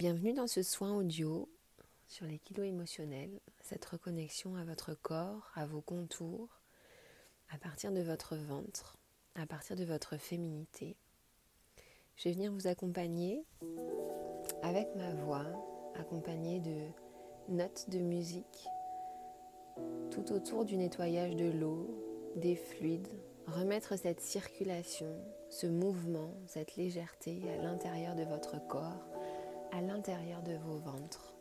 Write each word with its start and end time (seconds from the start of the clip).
Bienvenue 0.00 0.32
dans 0.32 0.46
ce 0.46 0.62
soin 0.62 0.96
audio 0.96 1.46
sur 2.08 2.24
les 2.24 2.38
kilos 2.38 2.66
émotionnels, 2.66 3.38
cette 3.60 3.84
reconnexion 3.84 4.56
à 4.56 4.64
votre 4.64 4.94
corps, 4.94 5.52
à 5.54 5.66
vos 5.66 5.82
contours, 5.82 6.62
à 7.50 7.58
partir 7.58 7.92
de 7.92 8.00
votre 8.00 8.34
ventre, 8.34 8.96
à 9.34 9.44
partir 9.44 9.76
de 9.76 9.84
votre 9.84 10.16
féminité. 10.16 10.96
Je 12.16 12.30
vais 12.30 12.34
venir 12.34 12.50
vous 12.50 12.66
accompagner 12.66 13.44
avec 14.62 14.88
ma 14.96 15.12
voix, 15.12 15.44
accompagnée 15.96 16.60
de 16.60 17.54
notes 17.54 17.90
de 17.90 17.98
musique, 17.98 18.68
tout 20.10 20.32
autour 20.32 20.64
du 20.64 20.78
nettoyage 20.78 21.36
de 21.36 21.50
l'eau, 21.50 22.32
des 22.36 22.56
fluides, 22.56 23.20
remettre 23.46 23.98
cette 23.98 24.22
circulation, 24.22 25.14
ce 25.50 25.66
mouvement, 25.66 26.32
cette 26.46 26.76
légèreté 26.76 27.42
à 27.50 27.62
l'intérieur 27.62 28.14
de 28.14 28.24
votre 28.24 28.66
corps 28.66 29.09
à 29.72 29.80
l'intérieur 29.80 30.42
de 30.42 30.54
vos 30.56 30.78
ventres. 30.78 31.34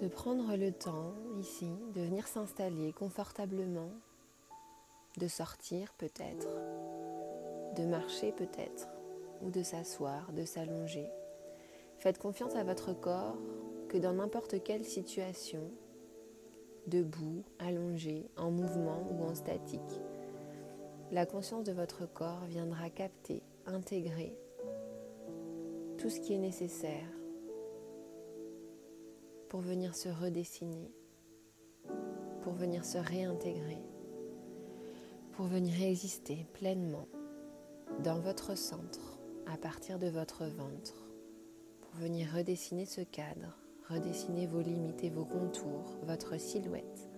De 0.00 0.08
prendre 0.08 0.56
le 0.56 0.72
temps 0.72 1.14
ici, 1.40 1.70
de 1.94 2.02
venir 2.02 2.26
s'installer 2.26 2.92
confortablement, 2.92 3.90
de 5.18 5.26
sortir 5.26 5.92
peut-être, 5.98 6.48
de 7.76 7.84
marcher 7.84 8.32
peut-être, 8.32 8.88
ou 9.42 9.50
de 9.50 9.62
s'asseoir, 9.62 10.32
de 10.32 10.44
s'allonger. 10.44 11.08
Faites 11.98 12.18
confiance 12.18 12.54
à 12.54 12.64
votre 12.64 12.92
corps 12.92 13.36
que 13.88 13.98
dans 13.98 14.12
n'importe 14.12 14.62
quelle 14.62 14.84
situation, 14.84 15.70
debout, 16.86 17.42
allongé, 17.58 18.30
en 18.36 18.50
mouvement 18.50 19.06
ou 19.10 19.24
en 19.24 19.34
statique, 19.34 20.00
la 21.10 21.26
conscience 21.26 21.64
de 21.64 21.72
votre 21.72 22.06
corps 22.06 22.44
viendra 22.44 22.90
capter, 22.90 23.42
intégrer 23.66 24.36
tout 25.98 26.10
ce 26.10 26.20
qui 26.20 26.32
est 26.32 26.38
nécessaire 26.38 27.10
pour 29.48 29.60
venir 29.60 29.96
se 29.96 30.08
redessiner, 30.08 30.92
pour 32.42 32.52
venir 32.52 32.84
se 32.84 32.98
réintégrer, 32.98 33.82
pour 35.32 35.46
venir 35.46 35.82
exister 35.82 36.46
pleinement 36.52 37.08
dans 38.04 38.20
votre 38.20 38.56
centre, 38.56 39.18
à 39.52 39.56
partir 39.56 39.98
de 39.98 40.08
votre 40.08 40.46
ventre, 40.46 41.10
pour 41.80 42.00
venir 42.00 42.28
redessiner 42.32 42.86
ce 42.86 43.00
cadre, 43.00 43.58
redessiner 43.88 44.46
vos 44.46 44.60
limites 44.60 45.02
et 45.02 45.10
vos 45.10 45.24
contours, 45.24 45.98
votre 46.04 46.38
silhouette, 46.38 47.08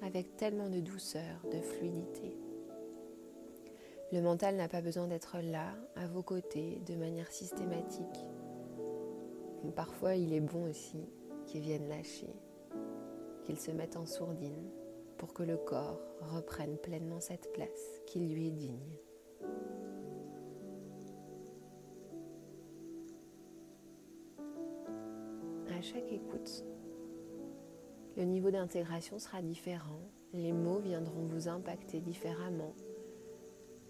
avec 0.00 0.36
tellement 0.38 0.70
de 0.70 0.80
douceur, 0.80 1.42
de 1.52 1.60
fluidité. 1.60 2.45
Le 4.12 4.20
mental 4.20 4.54
n'a 4.54 4.68
pas 4.68 4.80
besoin 4.80 5.08
d'être 5.08 5.38
là, 5.42 5.74
à 5.96 6.06
vos 6.06 6.22
côtés, 6.22 6.80
de 6.86 6.94
manière 6.94 7.30
systématique. 7.32 8.24
Parfois, 9.74 10.14
il 10.14 10.32
est 10.32 10.40
bon 10.40 10.70
aussi 10.70 11.04
qu'il 11.46 11.62
vienne 11.62 11.88
lâcher, 11.88 12.32
qu'il 13.42 13.58
se 13.58 13.72
mette 13.72 13.96
en 13.96 14.06
sourdine 14.06 14.70
pour 15.18 15.32
que 15.32 15.42
le 15.42 15.56
corps 15.56 16.00
reprenne 16.20 16.76
pleinement 16.76 17.20
cette 17.20 17.52
place 17.52 18.00
qui 18.06 18.20
lui 18.20 18.46
est 18.46 18.52
digne. 18.52 18.96
À 25.76 25.82
chaque 25.82 26.12
écoute, 26.12 26.64
le 28.16 28.22
niveau 28.22 28.52
d'intégration 28.52 29.18
sera 29.18 29.42
différent, 29.42 30.00
les 30.32 30.52
mots 30.52 30.78
viendront 30.78 31.26
vous 31.26 31.48
impacter 31.48 32.00
différemment 32.00 32.74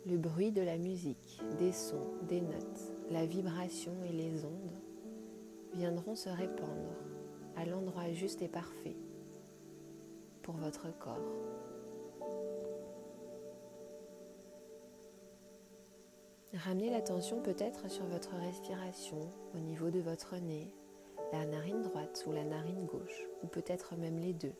le 0.06 0.18
bruit 0.18 0.52
de 0.52 0.62
la 0.62 0.78
musique, 0.78 1.40
des 1.58 1.72
sons, 1.72 2.14
des 2.28 2.40
notes, 2.40 2.92
la 3.10 3.26
vibration 3.26 3.92
et 4.08 4.12
les 4.12 4.44
ondes 4.44 4.80
viendront 5.74 6.14
se 6.14 6.28
répandre 6.28 6.94
à 7.56 7.64
l'endroit 7.64 8.12
juste 8.12 8.40
et 8.40 8.48
parfait 8.48 8.96
pour 10.42 10.54
votre 10.54 10.96
corps. 10.98 11.34
Ramenez 16.55 16.90
l'attention 16.90 17.42
peut-être 17.42 17.90
sur 17.90 18.05
votre 18.06 18.34
respiration 18.36 19.33
au 19.55 19.58
niveau 19.58 19.90
de 19.90 19.98
votre 19.98 20.36
nez, 20.36 20.72
la 21.33 21.45
narine 21.46 21.83
droite 21.83 22.24
ou 22.28 22.33
la 22.33 22.45
narine 22.45 22.86
gauche, 22.86 23.27
ou 23.42 23.48
peut-être 23.48 23.96
même 23.96 24.18
les 24.18 24.33
deux. 24.33 24.55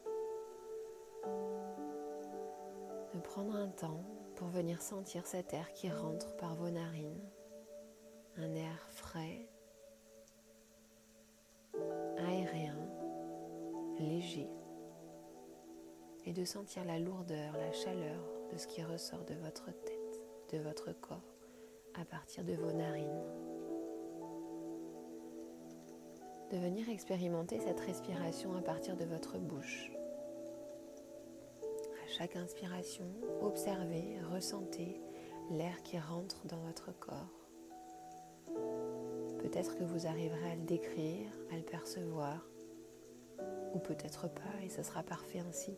De 3.15 3.21
prendre 3.23 3.55
un 3.55 3.69
temps 3.69 4.05
pour 4.37 4.49
venir 4.49 4.83
sentir 4.83 5.27
cet 5.27 5.55
air 5.55 5.73
qui 5.73 5.91
rentre 5.91 6.37
par 6.37 6.55
vos 6.55 6.71
narines. 6.71 7.29
Un 8.37 8.55
air 8.55 8.87
frais, 8.91 9.49
aérien, 12.19 12.77
léger. 13.99 14.49
Et 16.27 16.33
de 16.33 16.45
sentir 16.45 16.85
la 16.85 16.99
lourdeur, 16.99 17.57
la 17.57 17.73
chaleur 17.73 18.21
de 18.53 18.59
ce 18.59 18.67
qui 18.67 18.83
ressort 18.83 19.25
de 19.25 19.35
votre 19.35 19.67
tête, 19.67 20.21
de 20.53 20.59
votre 20.59 20.93
corps, 20.93 21.35
à 21.95 22.05
partir 22.05 22.45
de 22.45 22.53
vos 22.53 22.73
narines. 22.73 23.25
De 26.51 26.59
venir 26.59 26.89
expérimenter 26.91 27.59
cette 27.61 27.81
respiration 27.81 28.55
à 28.57 28.61
partir 28.61 28.97
de 28.97 29.05
votre 29.05 29.39
bouche 29.39 29.96
chaque 32.17 32.37
inspiration, 32.37 33.05
observez, 33.43 34.19
ressentez 34.33 35.01
l'air 35.51 35.83
qui 35.83 35.99
rentre 35.99 36.47
dans 36.47 36.61
votre 36.61 36.91
corps. 36.99 37.51
Peut-être 39.39 39.77
que 39.77 39.85
vous 39.85 40.07
arriverez 40.07 40.53
à 40.53 40.55
le 40.55 40.63
décrire, 40.63 41.31
à 41.53 41.57
le 41.57 41.63
percevoir, 41.63 42.47
ou 43.75 43.79
peut-être 43.81 44.29
pas, 44.29 44.65
et 44.65 44.71
ce 44.71 44.83
sera 44.83 45.03
parfait 45.03 45.41
ainsi. 45.41 45.77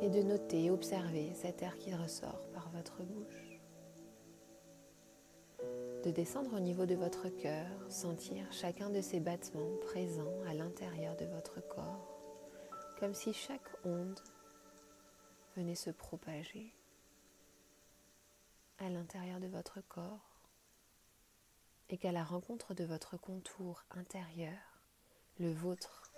Et 0.00 0.08
de 0.08 0.22
noter, 0.22 0.70
observer 0.70 1.32
cet 1.34 1.62
air 1.62 1.78
qui 1.78 1.94
ressort 1.94 2.48
par 2.52 2.68
votre 2.70 3.02
bouche. 3.02 3.60
De 6.04 6.10
descendre 6.10 6.56
au 6.56 6.60
niveau 6.60 6.86
de 6.86 6.96
votre 6.96 7.28
cœur, 7.28 7.68
sentir 7.88 8.50
chacun 8.50 8.90
de 8.90 9.02
ces 9.02 9.20
battements 9.20 9.76
présents 9.82 10.42
à 10.48 10.54
l'intérieur 10.54 11.14
de 11.16 11.26
votre 11.26 11.60
corps 11.68 12.19
comme 13.00 13.14
si 13.14 13.32
chaque 13.32 13.66
onde 13.84 14.20
venait 15.56 15.74
se 15.74 15.88
propager 15.88 16.70
à 18.78 18.90
l'intérieur 18.90 19.40
de 19.40 19.46
votre 19.46 19.80
corps 19.88 20.36
et 21.88 21.96
qu'à 21.96 22.12
la 22.12 22.22
rencontre 22.22 22.74
de 22.74 22.84
votre 22.84 23.16
contour 23.16 23.82
intérieur, 23.92 24.58
le 25.38 25.50
vôtre, 25.50 26.12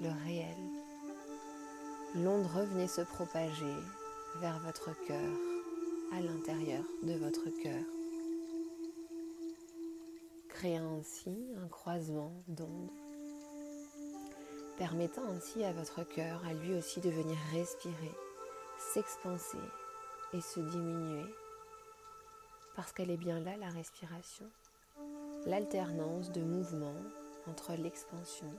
le 0.00 0.10
réel, 0.24 0.56
l'onde 2.16 2.46
revenait 2.46 2.88
se 2.88 3.02
propager 3.02 3.76
vers 4.40 4.58
votre 4.58 4.90
cœur, 5.06 5.38
à 6.12 6.20
l'intérieur 6.20 6.82
de 7.04 7.12
votre 7.12 7.48
cœur, 7.62 7.84
créant 10.48 10.98
ainsi 10.98 11.54
un 11.62 11.68
croisement 11.68 12.42
d'ondes 12.48 13.07
permettant 14.78 15.24
ainsi 15.24 15.64
à 15.64 15.72
votre 15.72 16.04
cœur, 16.04 16.40
à 16.46 16.54
lui 16.54 16.74
aussi, 16.74 17.00
de 17.00 17.10
venir 17.10 17.36
respirer, 17.52 18.14
s'expanser 18.78 19.58
et 20.32 20.40
se 20.40 20.60
diminuer. 20.60 21.26
Parce 22.76 22.92
qu'elle 22.92 23.10
est 23.10 23.16
bien 23.16 23.40
là, 23.40 23.56
la 23.56 23.68
respiration. 23.68 24.46
L'alternance 25.46 26.30
de 26.30 26.42
mouvements 26.42 27.02
entre 27.48 27.72
l'expansion 27.72 28.52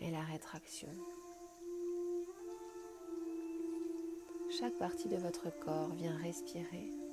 et 0.00 0.10
la 0.10 0.20
rétraction. 0.20 0.88
Chaque 4.58 4.76
partie 4.78 5.08
de 5.08 5.16
votre 5.16 5.50
corps 5.60 5.90
vient 5.94 6.16
respirer 6.18 7.05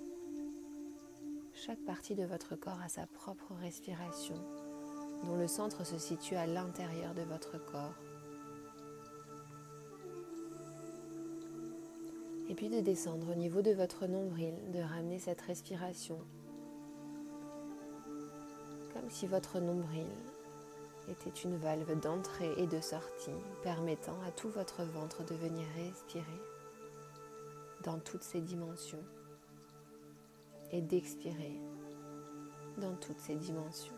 chaque 1.56 1.84
partie 1.86 2.16
de 2.16 2.26
votre 2.26 2.56
corps 2.56 2.82
a 2.84 2.90
sa 2.90 3.06
propre 3.06 3.54
respiration, 3.62 4.36
dont 5.24 5.36
le 5.36 5.48
centre 5.48 5.86
se 5.86 5.98
situe 5.98 6.36
à 6.36 6.48
l'intérieur 6.48 7.14
de 7.14 7.22
votre 7.22 7.64
corps. 7.64 7.94
Et 12.50 12.56
puis 12.56 12.70
de 12.70 12.82
descendre 12.82 13.32
au 13.32 13.36
niveau 13.36 13.62
de 13.62 13.72
votre 13.72 14.08
nombril, 14.08 14.54
de 14.72 14.80
ramener 14.80 15.20
cette 15.20 15.42
respiration, 15.42 16.20
comme 18.94 19.10
si 19.10 19.28
votre 19.28 19.60
nombril 19.60 20.08
était 21.08 21.42
une 21.42 21.58
valve 21.58 22.00
d'entrée 22.00 22.54
et 22.58 22.68
de 22.68 22.82
sortie, 22.82 23.32
permettant 23.64 24.20
à 24.28 24.32
tout 24.32 24.50
votre 24.50 24.84
ventre 24.84 25.24
de 25.24 25.36
venir 25.36 25.66
respirer 25.76 26.42
dans 27.84 28.00
toutes 28.00 28.24
ses 28.24 28.42
dimensions 28.42 29.04
et 30.74 30.82
d'expirer 30.82 31.60
dans 32.78 32.96
toutes 32.96 33.20
ces 33.20 33.36
dimensions. 33.36 33.94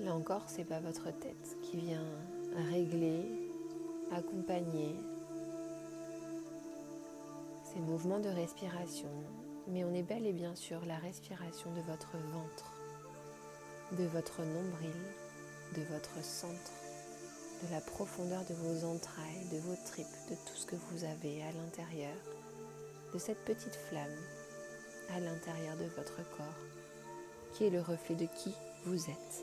Là 0.00 0.14
encore, 0.14 0.44
c'est 0.46 0.64
pas 0.64 0.80
votre 0.80 1.10
tête 1.10 1.56
qui 1.62 1.76
vient 1.76 2.04
régler, 2.70 3.22
accompagner 4.10 4.96
ces 7.64 7.80
mouvements 7.80 8.20
de 8.20 8.28
respiration, 8.28 9.10
mais 9.68 9.84
on 9.84 9.92
est 9.92 10.02
bel 10.02 10.26
et 10.26 10.32
bien 10.32 10.54
sûr 10.54 10.84
la 10.86 10.96
respiration 10.96 11.70
de 11.72 11.80
votre 11.82 12.16
ventre, 12.32 12.72
de 13.92 14.04
votre 14.04 14.40
nombril, 14.42 14.96
de 15.76 15.82
votre 15.92 16.24
centre, 16.24 16.72
de 17.62 17.72
la 17.72 17.80
profondeur 17.80 18.44
de 18.44 18.54
vos 18.54 18.86
entrailles, 18.86 19.48
de 19.52 19.58
vos 19.58 19.76
tripes, 19.84 20.06
de 20.30 20.34
tout 20.34 20.56
ce 20.56 20.66
que 20.66 20.76
vous 20.76 21.04
avez 21.04 21.42
à 21.42 21.52
l'intérieur, 21.52 22.14
de 23.12 23.18
cette 23.18 23.44
petite 23.44 23.74
flamme 23.74 24.16
à 25.14 25.20
l'intérieur 25.20 25.76
de 25.76 25.86
votre 25.96 26.16
corps, 26.36 26.62
qui 27.52 27.64
est 27.64 27.70
le 27.70 27.80
reflet 27.80 28.14
de 28.14 28.26
qui 28.26 28.52
vous 28.84 29.10
êtes. 29.10 29.42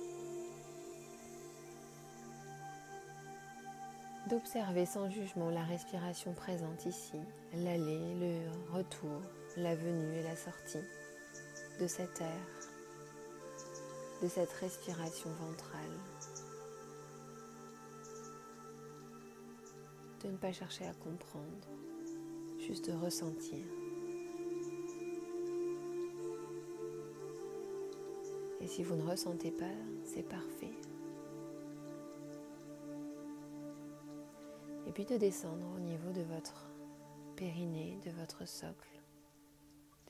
D'observer 4.29 4.85
sans 4.85 5.09
jugement 5.09 5.49
la 5.49 5.63
respiration 5.63 6.33
présente 6.33 6.85
ici, 6.85 7.19
l'aller, 7.53 8.15
le 8.15 8.73
retour, 8.73 9.21
la 9.57 9.75
venue 9.75 10.17
et 10.17 10.23
la 10.23 10.35
sortie 10.35 10.83
de 11.79 11.87
cet 11.87 12.21
air, 12.21 12.47
de 14.21 14.27
cette 14.27 14.51
respiration 14.53 15.29
ventrale. 15.41 16.32
De 20.23 20.29
ne 20.29 20.37
pas 20.37 20.53
chercher 20.53 20.85
à 20.85 20.93
comprendre, 20.93 21.67
juste 22.57 22.89
de 22.89 22.93
ressentir. 22.93 23.65
Et 28.61 28.67
si 28.67 28.83
vous 28.83 28.95
ne 28.95 29.03
ressentez 29.03 29.51
pas, 29.51 29.75
c'est 30.05 30.23
parfait. 30.23 30.71
Et 34.87 34.91
puis 34.93 35.03
de 35.03 35.17
descendre 35.17 35.65
au 35.75 35.79
niveau 35.79 36.11
de 36.13 36.21
votre 36.21 36.69
périnée, 37.35 37.99
de 38.05 38.11
votre 38.11 38.47
socle, 38.47 39.01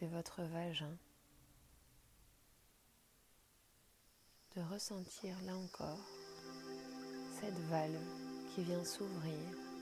de 0.01 0.07
votre 0.07 0.44
vagin. 0.44 0.95
De 4.56 4.62
ressentir 4.62 5.36
là 5.48 5.57
encore 5.57 6.06
cette 7.39 7.57
valve 7.69 7.98
qui 8.54 8.62
vient 8.62 8.83
s'ouvrir 8.83 9.72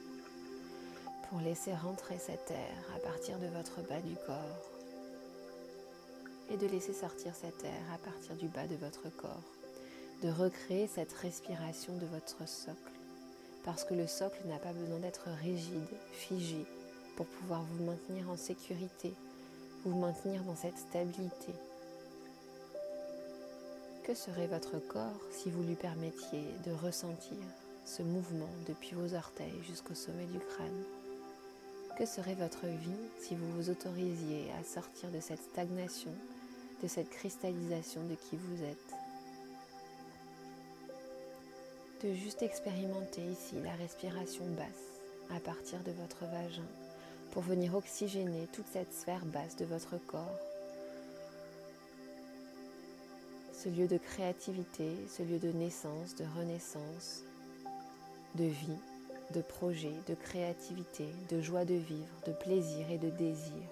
pour 1.31 1.39
laisser 1.39 1.73
rentrer 1.73 2.19
cet 2.19 2.51
air 2.51 2.77
à 2.93 2.99
partir 2.99 3.39
de 3.39 3.47
votre 3.47 3.81
bas 3.87 4.01
du 4.01 4.15
corps 4.27 4.59
et 6.51 6.57
de 6.57 6.67
laisser 6.67 6.91
sortir 6.91 7.33
cet 7.33 7.63
air 7.63 7.81
à 7.93 7.97
partir 7.99 8.35
du 8.35 8.49
bas 8.49 8.67
de 8.67 8.75
votre 8.75 9.07
corps, 9.15 9.41
de 10.23 10.29
recréer 10.29 10.87
cette 10.87 11.13
respiration 11.13 11.95
de 11.95 12.05
votre 12.07 12.45
socle, 12.45 12.75
parce 13.63 13.85
que 13.85 13.93
le 13.93 14.07
socle 14.07 14.41
n'a 14.45 14.57
pas 14.57 14.73
besoin 14.73 14.99
d'être 14.99 15.29
rigide, 15.41 15.87
figé, 16.11 16.65
pour 17.15 17.27
pouvoir 17.27 17.63
vous 17.63 17.85
maintenir 17.85 18.29
en 18.29 18.35
sécurité, 18.35 19.13
vous 19.85 19.97
maintenir 19.97 20.43
dans 20.43 20.57
cette 20.57 20.77
stabilité. 20.77 21.53
Que 24.03 24.15
serait 24.15 24.47
votre 24.47 24.79
corps 24.79 25.21
si 25.31 25.49
vous 25.49 25.63
lui 25.63 25.75
permettiez 25.75 26.43
de 26.65 26.73
ressentir 26.73 27.37
ce 27.85 28.03
mouvement 28.03 28.49
depuis 28.67 28.95
vos 28.95 29.15
orteils 29.15 29.63
jusqu'au 29.63 29.95
sommet 29.95 30.25
du 30.25 30.39
crâne? 30.39 30.83
Que 31.97 32.05
serait 32.07 32.35
votre 32.35 32.65
vie 32.65 33.09
si 33.19 33.35
vous 33.35 33.51
vous 33.51 33.69
autorisiez 33.69 34.51
à 34.59 34.63
sortir 34.63 35.11
de 35.11 35.19
cette 35.19 35.41
stagnation 35.41 36.11
de 36.81 36.87
cette 36.87 37.09
cristallisation 37.09 38.01
de 38.05 38.15
qui 38.15 38.37
vous 38.37 38.63
êtes? 38.63 38.95
De 42.03 42.13
juste 42.15 42.41
expérimenter 42.41 43.21
ici 43.21 43.55
la 43.63 43.73
respiration 43.73 44.45
basse 44.57 45.35
à 45.35 45.39
partir 45.39 45.79
de 45.83 45.91
votre 45.91 46.25
vagin 46.25 46.65
pour 47.31 47.43
venir 47.43 47.75
oxygéner 47.75 48.47
toute 48.51 48.67
cette 48.67 48.93
sphère 48.93 49.25
basse 49.25 49.55
de 49.57 49.65
votre 49.65 49.97
corps. 50.07 50.39
Ce 53.53 53.69
lieu 53.69 53.87
de 53.87 53.97
créativité, 53.97 54.89
ce 55.07 55.21
lieu 55.21 55.37
de 55.37 55.51
naissance, 55.51 56.15
de 56.15 56.25
renaissance, 56.35 57.21
de 58.35 58.45
vie, 58.45 58.79
de 59.31 59.41
projet, 59.41 59.93
de 60.07 60.15
créativité, 60.15 61.07
de 61.29 61.41
joie 61.41 61.65
de 61.65 61.75
vivre, 61.75 62.13
de 62.27 62.33
plaisir 62.33 62.89
et 62.91 62.97
de 62.97 63.09
désir. 63.09 63.63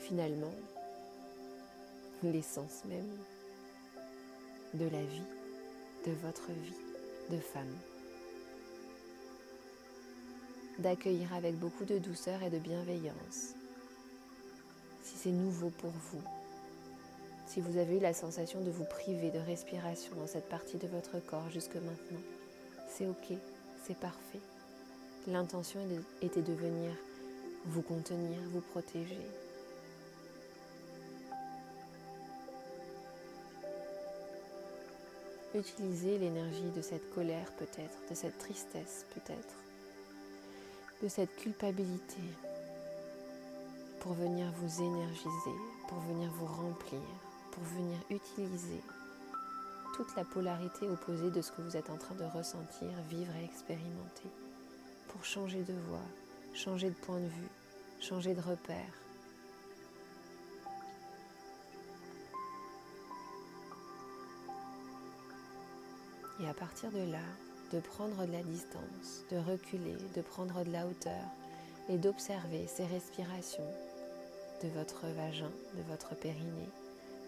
Finalement, 0.00 0.54
l'essence 2.22 2.84
même 2.86 3.18
de 4.74 4.84
la 4.84 5.02
vie, 5.02 5.22
de 6.06 6.12
votre 6.22 6.50
vie 6.50 6.86
de 7.30 7.38
femme. 7.38 7.74
D'accueillir 10.78 11.32
avec 11.34 11.56
beaucoup 11.56 11.84
de 11.84 11.98
douceur 11.98 12.42
et 12.42 12.50
de 12.50 12.58
bienveillance. 12.58 13.54
Si 15.02 15.16
c'est 15.16 15.30
nouveau 15.30 15.70
pour 15.70 15.90
vous, 15.90 16.22
si 17.46 17.60
vous 17.60 17.78
avez 17.78 17.96
eu 17.96 18.00
la 18.00 18.12
sensation 18.12 18.60
de 18.60 18.70
vous 18.70 18.84
priver 18.84 19.30
de 19.30 19.38
respiration 19.38 20.14
dans 20.16 20.26
cette 20.26 20.48
partie 20.48 20.76
de 20.76 20.86
votre 20.88 21.18
corps 21.24 21.48
jusque 21.50 21.76
maintenant, 21.76 22.20
c'est 22.88 23.06
ok, 23.06 23.38
c'est 23.86 23.98
parfait. 23.98 24.40
L'intention 25.28 25.80
était 26.20 26.42
de 26.42 26.52
venir 26.52 26.90
vous 27.66 27.82
contenir, 27.82 28.38
vous 28.52 28.60
protéger, 28.60 29.18
Utilisez 35.54 36.18
l'énergie 36.18 36.70
de 36.76 36.82
cette 36.82 37.14
colère 37.14 37.50
peut-être, 37.52 38.10
de 38.10 38.14
cette 38.14 38.36
tristesse 38.36 39.06
peut-être, 39.14 39.54
de 41.02 41.08
cette 41.08 41.34
culpabilité 41.36 42.20
pour 44.00 44.12
venir 44.12 44.52
vous 44.60 44.82
énergiser, 44.82 45.56
pour 45.88 45.98
venir 46.00 46.30
vous 46.32 46.44
remplir, 46.44 47.00
pour 47.52 47.62
venir 47.62 47.96
utiliser 48.10 48.82
toute 49.96 50.14
la 50.14 50.24
polarité 50.24 50.86
opposée 50.88 51.30
de 51.30 51.40
ce 51.40 51.50
que 51.50 51.62
vous 51.62 51.74
êtes 51.74 51.88
en 51.88 51.96
train 51.96 52.14
de 52.16 52.24
ressentir, 52.24 52.88
vivre 53.08 53.32
et 53.40 53.44
expérimenter, 53.44 54.28
pour 55.08 55.24
changer 55.24 55.62
de 55.62 55.72
voie, 55.88 56.04
changer 56.52 56.90
de 56.90 56.94
point 56.94 57.18
de 57.18 57.26
vue, 57.26 57.48
changer 58.00 58.34
de 58.34 58.42
repère, 58.42 58.92
Et 66.38 66.46
à 66.46 66.52
partir 66.52 66.90
de 66.90 67.10
là, 67.10 67.24
de 67.72 67.80
prendre 67.80 68.26
de 68.26 68.32
la 68.32 68.42
distance, 68.42 69.24
de 69.30 69.38
reculer, 69.38 69.96
de 70.14 70.20
prendre 70.20 70.62
de 70.64 70.70
la 70.70 70.86
hauteur 70.86 71.24
et 71.88 71.96
d'observer 71.96 72.66
ces 72.66 72.84
respirations 72.84 73.66
de 74.62 74.68
votre 74.68 75.06
vagin, 75.06 75.50
de 75.78 75.82
votre 75.90 76.14
périnée, 76.14 76.68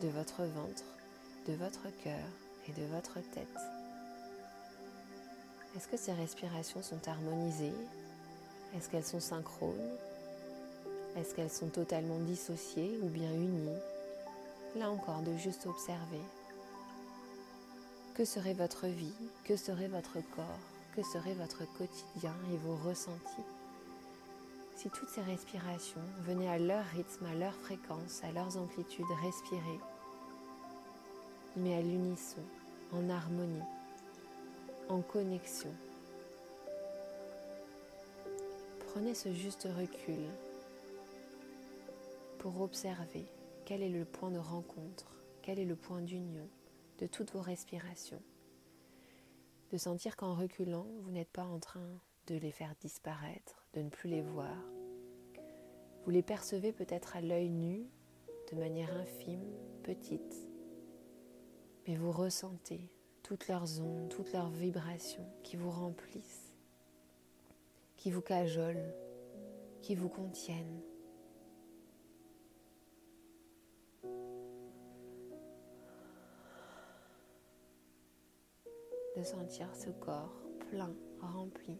de 0.03 0.09
votre 0.09 0.43
ventre, 0.43 0.85
de 1.47 1.55
votre 1.55 1.89
cœur 2.05 2.29
de 2.73 2.85
votre 2.95 3.21
tête. 3.33 3.47
Est-ce 5.77 5.89
que 5.89 5.97
ces 5.97 6.13
respirations 6.13 6.83
sont 6.83 7.07
harmonisées? 7.07 7.75
Est-ce 8.77 8.89
qu'elles 8.89 9.05
sont 9.05 9.21
synchrones? 9.21 9.97
Est-ce 11.17 11.35
qu'elles 11.35 11.51
sont 11.51 11.69
totalement 11.69 12.19
dissociées 12.19 12.99
ou 13.03 13.09
bien 13.09 13.33
unies? 13.33 13.79
Là 14.77 14.91
encore, 14.91 15.23
de 15.23 15.37
juste 15.37 15.67
observer. 15.67 16.21
Que 18.15 18.25
serait 18.25 18.55
votre 18.55 18.87
vie? 18.87 19.15
Que 19.45 19.57
serait 19.57 19.89
votre 19.89 20.19
corps? 20.35 20.59
Que 20.95 21.03
serait 21.03 21.35
votre 21.35 21.65
quotidien 21.77 22.35
et 22.53 22.57
vos 22.57 22.77
ressentis? 22.77 23.47
Si 24.77 24.91
toutes 24.91 25.11
ces 25.11 25.23
respirations 25.23 26.01
venaient 26.21 26.49
à 26.49 26.59
leur 26.59 26.85
rythme, 26.87 27.27
à 27.27 27.35
leur 27.35 27.55
fréquence, 27.55 28.23
à 28.23 28.33
leurs 28.33 28.57
amplitudes 28.57 29.07
respirer, 29.25 29.81
mais 31.57 31.75
à 31.77 31.81
l'unisson, 31.81 32.43
en 32.93 33.11
harmonie, 33.11 33.63
en 34.89 35.01
connexion. 35.03 35.73
Prenez 38.89 39.15
ce 39.15 39.33
juste 39.33 39.69
recul 39.77 40.25
pour 42.39 42.61
observer 42.61 43.27
quel 43.65 43.83
est 43.83 43.89
le 43.91 44.05
point 44.05 44.31
de 44.31 44.39
rencontre, 44.39 45.15
quel 45.43 45.59
est 45.59 45.65
le 45.65 45.77
point 45.77 46.01
d'union 46.01 46.49
de 46.99 47.07
toutes 47.07 47.33
vos 47.33 47.43
respirations. 47.43 48.23
De 49.71 49.77
sentir 49.77 50.17
qu'en 50.17 50.35
reculant, 50.35 50.87
vous 51.03 51.11
n'êtes 51.11 51.31
pas 51.31 51.45
en 51.45 51.59
train 51.59 52.01
de 52.27 52.37
les 52.37 52.51
faire 52.51 52.75
disparaître, 52.81 53.67
de 53.75 53.83
ne 53.83 53.91
plus 53.91 54.09
les 54.09 54.23
voir. 54.23 54.57
Vous 56.05 56.11
les 56.11 56.23
percevez 56.23 56.73
peut-être 56.73 57.17
à 57.17 57.21
l'œil 57.21 57.51
nu, 57.51 57.85
de 58.51 58.57
manière 58.57 58.97
infime, 58.97 59.45
petite, 59.83 60.48
mais 61.89 61.97
vous 61.97 62.13
ressentez 62.13 62.87
toutes 63.23 63.49
leurs 63.49 63.81
ondes, 63.81 64.11
toutes 64.11 64.33
leurs 64.35 64.51
vibrations 64.51 65.27
qui 65.43 65.57
vous 65.57 65.71
remplissent, 65.71 66.53
qui 67.97 68.11
vous 68.11 68.21
cajolent, 68.21 68.95
qui 69.81 69.95
vous 69.97 70.11
contiennent. 70.11 70.83
de 79.17 79.25
sentir 79.25 79.67
ce 79.75 79.91
corps 79.91 80.33
plein, 80.71 80.95
rempli, 81.21 81.77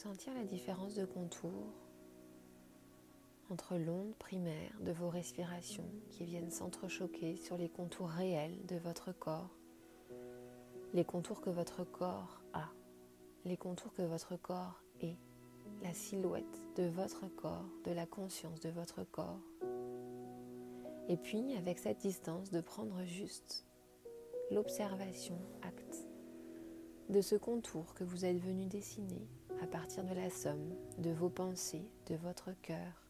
sentir 0.00 0.32
la 0.32 0.44
différence 0.44 0.94
de 0.94 1.04
contour 1.04 1.74
entre 3.50 3.76
l'onde 3.76 4.14
primaire 4.14 4.72
de 4.80 4.92
vos 4.92 5.10
respirations 5.10 5.90
qui 6.08 6.24
viennent 6.24 6.50
s'entrechoquer 6.50 7.36
sur 7.36 7.58
les 7.58 7.68
contours 7.68 8.08
réels 8.08 8.64
de 8.64 8.76
votre 8.76 9.12
corps, 9.12 9.54
les 10.94 11.04
contours 11.04 11.42
que 11.42 11.50
votre 11.50 11.84
corps 11.84 12.40
a, 12.54 12.70
les 13.44 13.58
contours 13.58 13.92
que 13.92 14.00
votre 14.00 14.36
corps 14.36 14.82
est, 15.02 15.18
la 15.82 15.92
silhouette 15.92 16.58
de 16.76 16.84
votre 16.84 17.28
corps, 17.36 17.68
de 17.84 17.90
la 17.92 18.06
conscience 18.06 18.60
de 18.60 18.70
votre 18.70 19.04
corps. 19.04 19.42
Et 21.10 21.18
puis, 21.18 21.54
avec 21.56 21.78
cette 21.78 22.00
distance, 22.00 22.50
de 22.50 22.62
prendre 22.62 23.04
juste 23.04 23.66
l'observation 24.50 25.38
acte 25.60 26.08
de 27.10 27.20
ce 27.20 27.36
contour 27.36 27.92
que 27.92 28.04
vous 28.04 28.24
êtes 28.24 28.40
venu 28.40 28.64
dessiner 28.64 29.28
à 29.62 29.66
partir 29.66 30.04
de 30.04 30.14
la 30.14 30.30
somme 30.30 30.74
de 30.98 31.10
vos 31.10 31.28
pensées, 31.28 31.86
de 32.06 32.16
votre 32.16 32.50
cœur 32.62 33.06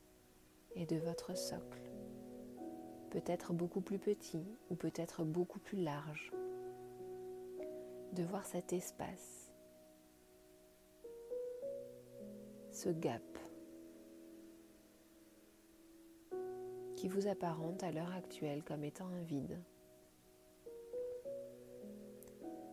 et 0.75 0.85
de 0.85 0.97
votre 0.97 1.37
socle. 1.37 1.80
Peut-être 3.11 3.52
beaucoup 3.52 3.80
plus 3.80 3.99
petit 3.99 4.45
ou 4.71 4.75
peut-être 4.75 5.25
beaucoup 5.25 5.61
plus 5.61 5.80
large. 5.80 6.33
De 8.12 8.25
voir 8.25 8.45
cet 8.45 8.73
espace, 8.73 9.52
ce 12.73 12.88
gap 12.88 13.23
qui 16.97 17.09
vous 17.09 17.28
apparente 17.28 17.83
à 17.85 17.92
l'heure 17.92 18.12
actuelle 18.12 18.62
comme 18.64 18.85
étant 18.85 19.07
un 19.07 19.23
vide, 19.23 19.59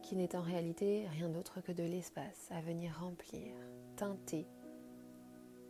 qui 0.07 0.15
n'est 0.15 0.37
en 0.37 0.41
réalité 0.41 1.05
rien 1.09 1.27
d'autre 1.27 1.59
que 1.59 1.73
de 1.73 1.83
l'espace 1.83 2.47
à 2.51 2.61
venir 2.61 2.97
remplir, 2.97 3.51
teinter, 3.97 4.45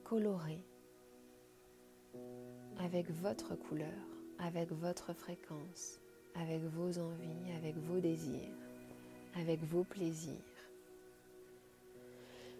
colorer 0.03 0.63
avec 2.77 3.09
votre 3.09 3.55
couleur, 3.55 3.87
avec 4.37 4.71
votre 4.71 5.13
fréquence, 5.13 5.99
avec 6.35 6.61
vos 6.61 6.99
envies, 6.99 7.51
avec 7.57 7.77
vos 7.77 7.99
désirs, 7.99 8.53
avec 9.39 9.59
vos 9.63 9.83
plaisirs, 9.83 10.31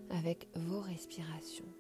avec 0.10 0.48
vos 0.56 0.80
respirations. 0.80 1.72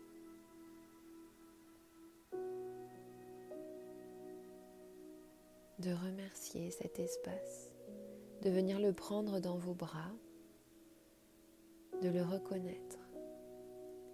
De 5.79 5.91
remercier 5.91 6.69
cet 6.69 6.99
espace, 6.99 7.66
de 8.41 8.49
venir 8.49 8.79
le 8.79 8.93
prendre 8.93 9.39
dans 9.39 9.57
vos 9.57 9.73
bras, 9.73 10.11
de 12.01 12.09
le 12.09 12.23
reconnaître, 12.23 12.99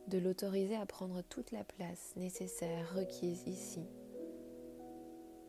de 0.07 0.17
l'autoriser 0.17 0.75
à 0.75 0.85
prendre 0.85 1.21
toute 1.21 1.51
la 1.51 1.63
place 1.63 2.13
nécessaire 2.15 2.93
requise 2.95 3.47
ici 3.47 3.85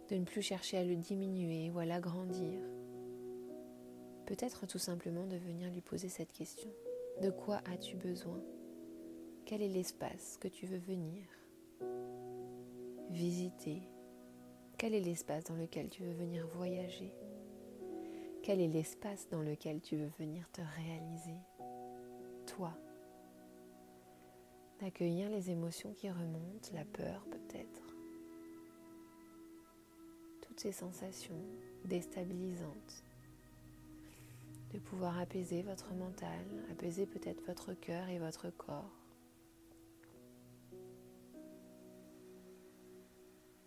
de 0.09 0.17
ne 0.17 0.25
plus 0.25 0.43
chercher 0.43 0.79
à 0.79 0.85
le 0.85 0.97
diminuer 0.97 1.71
ou 1.71 1.79
à 1.79 1.87
l'agrandir. 1.87 2.61
Peut-être 4.27 4.67
tout 4.67 4.79
simplement 4.79 5.27
de 5.27 5.37
venir 5.37 5.71
lui 5.71 5.81
poser 5.81 6.09
cette 6.09 6.33
question. 6.33 6.71
De 7.23 7.31
quoi 7.31 7.61
as-tu 7.71 7.97
besoin? 7.97 8.43
Quel 9.45 9.63
est 9.63 9.69
l'espace 9.69 10.39
que 10.41 10.49
tu 10.49 10.67
veux 10.67 10.79
venir 10.79 11.23
visiter? 13.11 13.83
Quel 14.79 14.95
est 14.95 15.01
l'espace 15.01 15.45
dans 15.45 15.57
lequel 15.57 15.89
tu 15.89 16.03
veux 16.03 16.15
venir 16.15 16.47
voyager? 16.49 17.15
Quel 18.45 18.61
est 18.61 18.69
l'espace 18.69 19.27
dans 19.31 19.43
lequel 19.43 19.81
tu 19.81 19.97
veux 19.97 20.11
venir 20.19 20.49
te 20.53 20.61
réaliser 20.61 21.39
Toi? 22.47 22.73
D'accueillir 24.81 25.31
les 25.31 25.51
émotions 25.51 25.93
qui 25.95 26.11
remontent, 26.11 26.69
la 26.75 26.85
peur 26.85 27.25
peut-être 27.31 27.95
ces 30.57 30.73
sensations 30.73 31.41
déstabilisantes, 31.85 33.05
de 34.73 34.79
pouvoir 34.79 35.19
apaiser 35.19 35.63
votre 35.63 35.93
mental, 35.95 36.45
apaiser 36.71 37.07
peut-être 37.07 37.43
votre 37.47 37.75
cœur 37.75 38.09
et 38.09 38.19
votre 38.19 38.51
corps. 38.51 38.91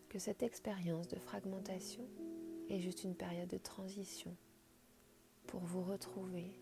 Que 0.10 0.20
cette 0.20 0.44
expérience 0.44 1.08
de 1.08 1.20
fragmentation 1.20 2.08
est 2.70 2.80
juste 2.80 3.04
une 3.04 3.16
période 3.16 3.50
de 3.50 3.58
transition 3.58 4.36
pour 5.48 5.62
vous 5.62 5.84
retrouver 5.84 6.60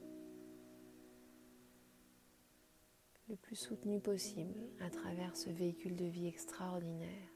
le 3.27 3.36
plus 3.36 3.56
soutenu 3.56 4.00
possible 4.00 4.70
à 4.80 4.89
travers 4.89 5.36
ce 5.36 5.50
véhicule 5.50 5.96
de 5.96 6.06
vie 6.06 6.27
extraordinaire 6.27 7.36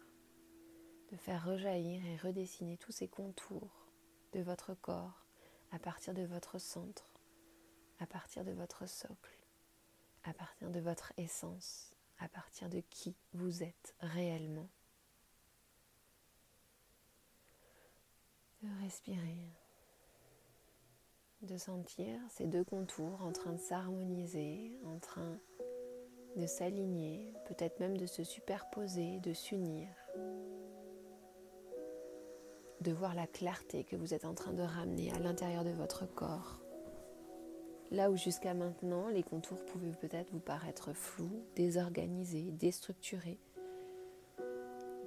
de 1.11 1.17
faire 1.17 1.43
rejaillir 1.45 2.05
et 2.05 2.17
redessiner 2.17 2.77
tous 2.77 2.91
ces 2.91 3.07
contours 3.07 3.87
de 4.33 4.41
votre 4.41 4.75
corps 4.75 5.25
à 5.71 5.79
partir 5.79 6.13
de 6.13 6.23
votre 6.23 6.59
centre, 6.59 7.19
à 7.99 8.05
partir 8.05 8.43
de 8.43 8.51
votre 8.51 8.87
socle, 8.87 9.37
à 10.23 10.33
partir 10.33 10.69
de 10.69 10.79
votre 10.79 11.13
essence, 11.17 11.95
à 12.19 12.27
partir 12.29 12.69
de 12.69 12.81
qui 12.89 13.15
vous 13.33 13.63
êtes 13.63 13.95
réellement. 14.01 14.69
De 18.61 18.83
respirer, 18.83 19.58
de 21.41 21.57
sentir 21.57 22.19
ces 22.29 22.47
deux 22.47 22.63
contours 22.63 23.21
en 23.21 23.31
train 23.31 23.53
de 23.53 23.59
s'harmoniser, 23.59 24.77
en 24.85 24.99
train 24.99 25.39
de 26.35 26.45
s'aligner, 26.45 27.33
peut-être 27.47 27.79
même 27.79 27.97
de 27.97 28.05
se 28.05 28.23
superposer, 28.23 29.19
de 29.19 29.33
s'unir. 29.33 29.87
De 32.81 32.91
voir 32.91 33.15
la 33.15 33.27
clarté 33.27 33.83
que 33.83 33.95
vous 33.95 34.13
êtes 34.13 34.25
en 34.25 34.33
train 34.33 34.53
de 34.53 34.61
ramener 34.61 35.11
à 35.11 35.19
l'intérieur 35.19 35.63
de 35.63 35.71
votre 35.71 36.05
corps. 36.05 36.61
Là 37.91 38.11
où 38.11 38.17
jusqu'à 38.17 38.53
maintenant 38.53 39.07
les 39.07 39.23
contours 39.23 39.65
pouvaient 39.65 39.95
peut-être 39.99 40.31
vous 40.31 40.39
paraître 40.39 40.93
flous, 40.93 41.43
désorganisés, 41.55 42.51
déstructurés, 42.51 43.39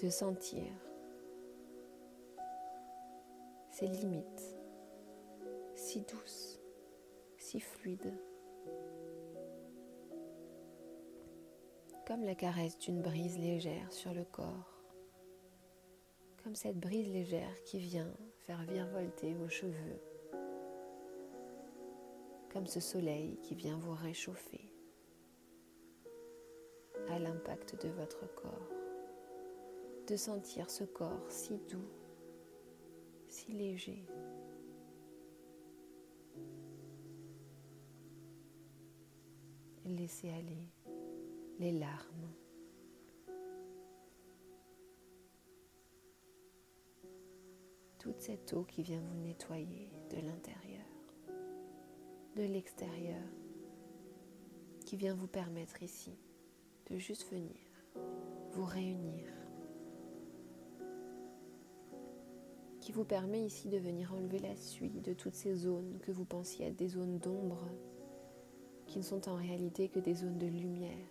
de 0.02 0.08
sentir 0.08 0.64
ces 3.70 3.86
limites 3.86 4.61
si 5.92 6.00
douces, 6.00 6.58
si 7.36 7.60
fluides, 7.60 8.14
comme 12.06 12.24
la 12.24 12.34
caresse 12.34 12.78
d'une 12.78 13.02
brise 13.02 13.38
légère 13.38 13.92
sur 13.92 14.14
le 14.14 14.24
corps 14.24 14.80
comme 16.42 16.54
cette 16.54 16.80
brise 16.80 17.12
légère 17.12 17.62
qui 17.64 17.78
vient 17.78 18.10
faire 18.38 18.62
virevolter 18.62 19.34
vos 19.34 19.50
cheveux, 19.50 20.00
comme 22.50 22.66
ce 22.66 22.80
soleil 22.80 23.38
qui 23.42 23.54
vient 23.54 23.76
vous 23.76 23.94
réchauffer 23.94 24.72
à 27.10 27.18
l'impact 27.18 27.84
de 27.84 27.90
votre 27.90 28.34
corps, 28.34 28.70
de 30.08 30.16
sentir 30.16 30.70
ce 30.70 30.84
corps 30.84 31.30
si 31.30 31.58
doux, 31.68 31.90
si 33.28 33.52
léger. 33.52 34.06
Laissez 39.96 40.30
aller 40.30 40.70
les 41.58 41.72
larmes. 41.72 42.32
Toute 47.98 48.18
cette 48.18 48.54
eau 48.54 48.64
qui 48.64 48.82
vient 48.82 49.00
vous 49.00 49.18
nettoyer 49.18 49.90
de 50.10 50.16
l'intérieur, 50.16 50.86
de 52.36 52.42
l'extérieur, 52.42 53.22
qui 54.86 54.96
vient 54.96 55.14
vous 55.14 55.26
permettre 55.26 55.82
ici 55.82 56.16
de 56.90 56.96
juste 56.96 57.30
venir 57.30 57.54
vous 58.52 58.64
réunir, 58.64 59.26
qui 62.80 62.92
vous 62.92 63.04
permet 63.04 63.44
ici 63.44 63.68
de 63.68 63.78
venir 63.78 64.14
enlever 64.14 64.38
la 64.38 64.56
suie 64.56 65.00
de 65.00 65.12
toutes 65.12 65.34
ces 65.34 65.54
zones 65.54 65.98
que 66.00 66.12
vous 66.12 66.24
pensiez 66.24 66.66
être 66.66 66.76
des 66.76 66.88
zones 66.88 67.18
d'ombre, 67.18 67.68
qui 68.92 68.98
ne 68.98 69.04
sont 69.04 69.26
en 69.30 69.36
réalité 69.36 69.88
que 69.88 70.00
des 70.00 70.12
zones 70.12 70.36
de 70.36 70.46
lumière, 70.46 71.08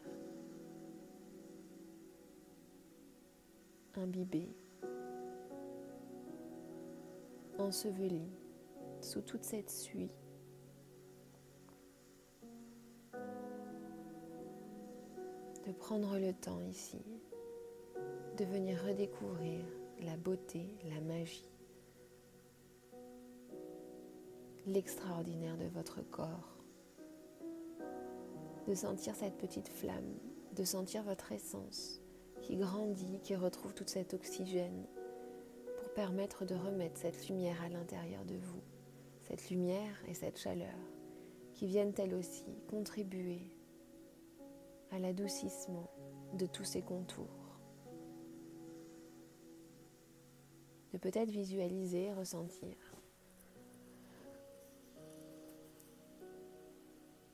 imbibées. 3.95 4.55
Enseveli 7.57 8.21
sous 8.99 9.21
toute 9.21 9.43
cette 9.43 9.71
suie. 9.71 10.11
De 15.65 15.71
prendre 15.71 16.19
le 16.19 16.33
temps 16.33 16.61
ici, 16.69 17.01
de 18.37 18.45
venir 18.45 18.79
redécouvrir 18.83 19.65
la 20.03 20.17
beauté, 20.17 20.67
la 20.87 21.01
magie, 21.01 21.49
l'extraordinaire 24.67 25.57
de 25.57 25.65
votre 25.65 26.07
corps, 26.11 26.60
de 28.67 28.73
sentir 28.73 29.15
cette 29.15 29.37
petite 29.37 29.69
flamme 29.69 30.17
de 30.55 30.63
sentir 30.63 31.03
votre 31.03 31.31
essence 31.31 32.01
qui 32.41 32.57
grandit, 32.57 33.19
qui 33.23 33.35
retrouve 33.35 33.73
tout 33.73 33.87
cet 33.87 34.13
oxygène 34.13 34.85
pour 35.77 35.93
permettre 35.93 36.45
de 36.45 36.55
remettre 36.55 36.99
cette 36.99 37.27
lumière 37.29 37.61
à 37.61 37.69
l'intérieur 37.69 38.25
de 38.25 38.35
vous, 38.35 38.61
cette 39.21 39.49
lumière 39.49 40.03
et 40.07 40.13
cette 40.13 40.39
chaleur 40.39 40.75
qui 41.53 41.67
viennent 41.67 41.93
elles 41.97 42.15
aussi 42.15 42.45
contribuer 42.69 43.41
à 44.91 44.99
l'adoucissement 44.99 45.89
de 46.33 46.45
tous 46.45 46.63
ces 46.63 46.81
contours. 46.81 47.59
De 50.91 50.97
peut-être 50.97 51.29
visualiser, 51.29 52.11
ressentir 52.13 52.75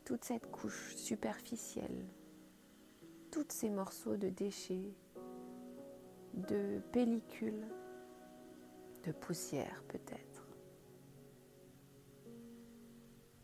toute 0.07 0.23
cette 0.23 0.49
couche 0.49 0.95
superficielle, 0.95 2.05
tous 3.29 3.45
ces 3.49 3.69
morceaux 3.69 4.15
de 4.15 4.29
déchets, 4.29 4.93
de 6.33 6.79
pellicules, 6.93 7.67
de 9.03 9.11
poussière 9.11 9.83
peut-être 9.89 10.47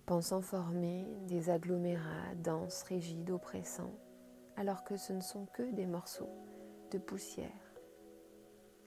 pensant 0.05 0.41
former 0.41 1.05
des 1.27 1.49
agglomérats 1.49 2.35
denses, 2.35 2.83
rigides, 2.83 3.31
oppressants, 3.31 3.93
alors 4.55 4.85
que 4.85 4.95
ce 4.95 5.11
ne 5.11 5.21
sont 5.21 5.45
que 5.47 5.69
des 5.71 5.85
morceaux 5.85 6.31
de 6.91 6.97
poussière, 6.97 7.73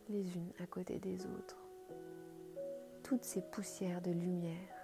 les 0.09 0.35
unes 0.35 0.53
à 0.63 0.67
côté 0.67 0.99
des 0.99 1.27
autres. 1.27 1.63
Toutes 3.03 3.25
ces 3.25 3.43
poussières 3.43 4.01
de 4.01 4.13
lumière, 4.13 4.76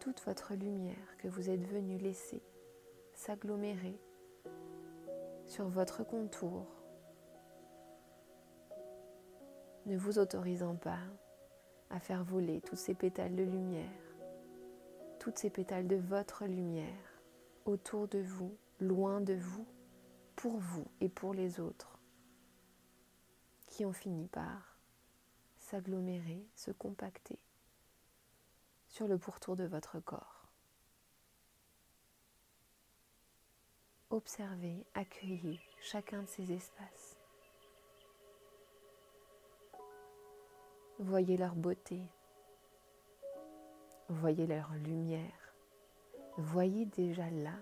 toute 0.00 0.20
votre 0.22 0.54
lumière 0.54 1.16
que 1.18 1.28
vous 1.28 1.50
êtes 1.50 1.64
venu 1.66 1.98
laisser 1.98 2.42
s'agglomérer 3.14 3.98
sur 5.46 5.68
votre 5.68 6.04
contour, 6.04 6.66
ne 9.86 9.96
vous 9.96 10.18
autorisant 10.18 10.76
pas 10.76 11.00
à 11.90 11.98
faire 11.98 12.24
voler 12.24 12.60
tous 12.60 12.76
ces 12.76 12.94
pétales 12.94 13.34
de 13.34 13.42
lumière 13.42 14.08
toutes 15.18 15.38
ces 15.38 15.50
pétales 15.50 15.86
de 15.86 15.96
votre 15.96 16.46
lumière 16.46 17.20
autour 17.64 18.08
de 18.08 18.20
vous, 18.20 18.56
loin 18.80 19.20
de 19.20 19.34
vous, 19.34 19.66
pour 20.36 20.56
vous 20.58 20.86
et 21.00 21.08
pour 21.08 21.34
les 21.34 21.60
autres, 21.60 21.98
qui 23.66 23.84
ont 23.84 23.92
fini 23.92 24.26
par 24.28 24.78
s'agglomérer, 25.58 26.46
se 26.54 26.70
compacter 26.70 27.38
sur 28.88 29.06
le 29.06 29.18
pourtour 29.18 29.56
de 29.56 29.64
votre 29.64 30.00
corps. 30.00 30.46
Observez, 34.10 34.86
accueillez 34.94 35.60
chacun 35.80 36.22
de 36.22 36.28
ces 36.28 36.52
espaces. 36.52 37.16
Voyez 40.98 41.36
leur 41.36 41.54
beauté, 41.54 42.02
Voyez 44.10 44.46
leur 44.46 44.72
lumière. 44.72 45.54
Voyez 46.38 46.86
déjà 46.86 47.28
là 47.28 47.52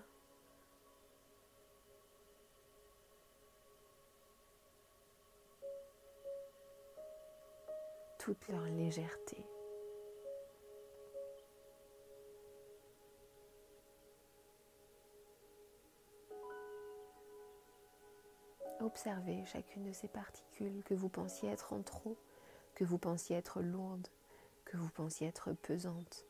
toute 8.17 8.47
leur 8.47 8.63
légèreté. 8.63 9.45
Observez 18.87 19.43
chacune 19.43 19.83
de 19.83 19.91
ces 19.91 20.07
particules 20.07 20.81
que 20.85 20.93
vous 20.93 21.09
pensiez 21.09 21.49
être 21.49 21.73
en 21.73 21.81
trop, 21.81 22.15
que 22.73 22.85
vous 22.85 22.97
pensiez 22.97 23.35
être 23.35 23.61
lourdes, 23.61 24.07
que 24.63 24.77
vous 24.77 24.89
pensiez 24.89 25.27
être 25.27 25.51
pesantes 25.51 26.25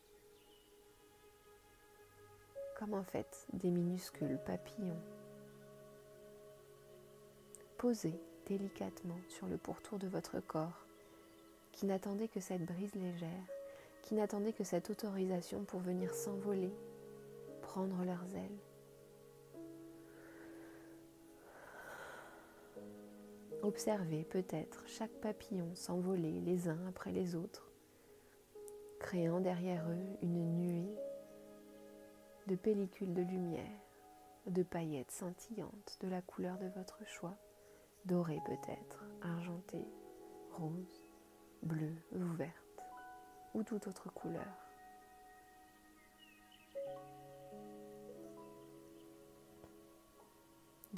comme 2.76 2.94
en 2.94 3.04
fait 3.04 3.46
des 3.52 3.70
minuscules 3.70 4.38
papillons. 4.44 5.00
Posés 7.76 8.20
délicatement 8.46 9.18
sur 9.28 9.46
le 9.46 9.56
pourtour 9.56 10.00
de 10.00 10.08
votre 10.08 10.40
corps, 10.40 10.84
qui 11.70 11.86
n'attendait 11.86 12.28
que 12.28 12.40
cette 12.40 12.64
brise 12.64 12.94
légère, 12.96 13.46
qui 14.02 14.14
n'attendait 14.14 14.52
que 14.52 14.64
cette 14.64 14.90
autorisation 14.90 15.62
pour 15.64 15.78
venir 15.78 16.12
s'envoler, 16.12 16.72
prendre 17.62 18.04
leurs 18.04 18.34
ailes. 18.34 18.58
Observez 23.68 24.24
peut-être 24.24 24.82
chaque 24.86 25.20
papillon 25.20 25.74
s'envoler 25.74 26.40
les 26.40 26.70
uns 26.70 26.86
après 26.88 27.12
les 27.12 27.34
autres, 27.34 27.70
créant 28.98 29.40
derrière 29.40 29.86
eux 29.90 30.16
une 30.22 30.56
nuée 30.56 30.96
de 32.46 32.56
pellicules 32.56 33.12
de 33.12 33.20
lumière, 33.20 33.82
de 34.46 34.62
paillettes 34.62 35.10
scintillantes 35.10 35.98
de 36.00 36.08
la 36.08 36.22
couleur 36.22 36.56
de 36.56 36.68
votre 36.68 37.06
choix, 37.06 37.36
dorées 38.06 38.40
peut-être, 38.46 39.04
argentées, 39.20 39.92
rose, 40.52 41.04
bleue 41.62 41.98
ou 42.12 42.24
verte, 42.38 42.82
ou 43.52 43.64
toute 43.64 43.86
autre 43.86 44.10
couleur. 44.10 44.67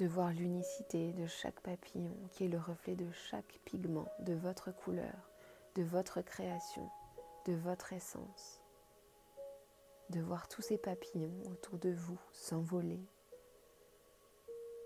De 0.01 0.07
voir 0.07 0.33
l'unicité 0.33 1.13
de 1.13 1.27
chaque 1.27 1.61
papillon 1.61 2.17
qui 2.33 2.47
est 2.47 2.49
le 2.49 2.59
reflet 2.59 2.97
de 2.97 3.11
chaque 3.13 3.61
pigment 3.65 4.09
de 4.21 4.35
votre 4.35 4.73
couleur, 4.73 5.31
de 5.77 5.85
votre 5.85 6.23
création, 6.23 6.91
de 7.47 7.53
votre 7.53 7.93
essence 7.93 8.61
de 10.11 10.21
voir 10.21 10.49
tous 10.49 10.63
ces 10.63 10.77
papillons 10.77 11.33
autour 11.53 11.79
de 11.79 11.91
vous 11.91 12.19
s'envoler, 12.33 13.01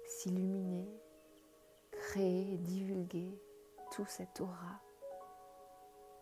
s'illuminer, 0.04 0.86
créer 1.90 2.52
et 2.52 2.58
divulguer 2.58 3.38
tout 3.90 4.04
cet 4.06 4.40
aura 4.40 4.82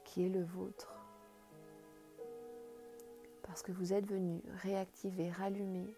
qui 0.04 0.24
est 0.26 0.28
le 0.28 0.44
vôtre. 0.44 0.94
Parce 3.42 3.62
que 3.62 3.72
vous 3.72 3.92
êtes 3.92 4.06
venu 4.06 4.40
réactiver, 4.62 5.30
rallumer, 5.30 5.92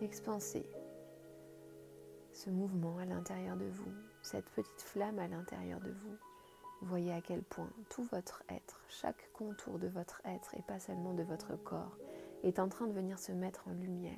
expanser 0.00 0.64
ce 2.44 2.50
mouvement 2.50 2.98
à 2.98 3.06
l'intérieur 3.06 3.56
de 3.56 3.64
vous, 3.64 3.92
cette 4.20 4.48
petite 4.50 4.82
flamme 4.82 5.18
à 5.18 5.28
l'intérieur 5.28 5.80
de 5.80 5.90
vous. 5.90 6.16
Voyez 6.82 7.12
à 7.12 7.22
quel 7.22 7.42
point 7.42 7.70
tout 7.88 8.04
votre 8.12 8.42
être, 8.50 8.84
chaque 8.88 9.32
contour 9.32 9.78
de 9.78 9.88
votre 9.88 10.20
être 10.26 10.54
et 10.54 10.62
pas 10.62 10.78
seulement 10.78 11.14
de 11.14 11.22
votre 11.22 11.56
corps, 11.56 11.96
est 12.42 12.58
en 12.58 12.68
train 12.68 12.86
de 12.86 12.92
venir 12.92 13.18
se 13.18 13.32
mettre 13.32 13.66
en 13.66 13.72
lumière. 13.72 14.12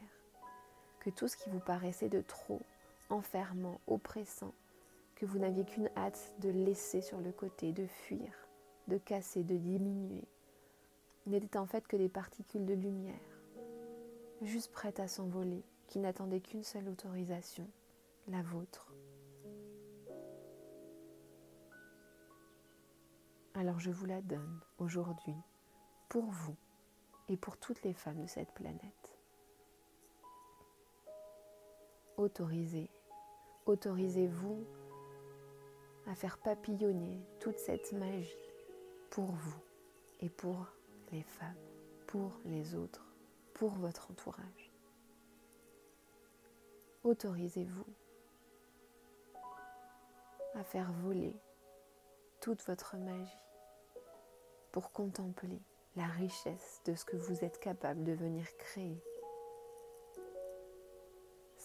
Que 0.98 1.10
tout 1.10 1.28
ce 1.28 1.36
qui 1.36 1.50
vous 1.50 1.60
paraissait 1.60 2.08
de 2.08 2.20
trop, 2.20 2.60
enfermant, 3.10 3.80
oppressant, 3.86 4.54
que 5.14 5.24
vous 5.24 5.38
n'aviez 5.38 5.64
qu'une 5.64 5.90
hâte 5.96 6.34
de 6.40 6.48
laisser 6.48 7.02
sur 7.02 7.20
le 7.20 7.30
côté, 7.30 7.72
de 7.72 7.86
fuir, 7.86 8.32
de 8.88 8.98
casser, 8.98 9.44
de 9.44 9.56
diminuer, 9.56 10.24
n'était 11.26 11.58
en 11.58 11.66
fait 11.66 11.86
que 11.86 11.96
des 11.96 12.08
particules 12.08 12.66
de 12.66 12.74
lumière, 12.74 13.14
juste 14.42 14.72
prêtes 14.72 14.98
à 14.98 15.06
s'envoler, 15.06 15.62
qui 15.86 16.00
n'attendaient 16.00 16.40
qu'une 16.40 16.64
seule 16.64 16.88
autorisation, 16.88 17.68
la 18.28 18.42
vôtre. 18.42 18.92
Alors 23.54 23.78
je 23.78 23.90
vous 23.90 24.06
la 24.06 24.20
donne 24.20 24.60
aujourd'hui 24.78 25.34
pour 26.08 26.24
vous 26.24 26.56
et 27.28 27.36
pour 27.36 27.56
toutes 27.56 27.82
les 27.82 27.94
femmes 27.94 28.22
de 28.22 28.26
cette 28.26 28.52
planète. 28.52 29.18
Autorisez, 32.16 32.90
autorisez-vous 33.66 34.64
à 36.06 36.14
faire 36.14 36.38
papillonner 36.38 37.20
toute 37.40 37.58
cette 37.58 37.92
magie 37.92 38.34
pour 39.10 39.32
vous 39.32 39.60
et 40.20 40.28
pour 40.28 40.66
les 41.12 41.22
femmes, 41.22 41.56
pour 42.06 42.32
les 42.44 42.74
autres, 42.74 43.06
pour 43.54 43.70
votre 43.70 44.10
entourage. 44.10 44.72
Autorisez-vous 47.04 47.86
à 50.56 50.64
faire 50.64 50.92
voler 50.92 51.36
toute 52.40 52.62
votre 52.66 52.96
magie 52.96 53.38
pour 54.72 54.92
contempler 54.92 55.62
la 55.94 56.06
richesse 56.06 56.82
de 56.84 56.94
ce 56.94 57.04
que 57.04 57.16
vous 57.16 57.44
êtes 57.44 57.60
capable 57.60 58.04
de 58.04 58.12
venir 58.12 58.44
créer 58.56 59.02